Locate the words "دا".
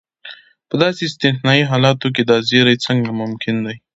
2.29-2.37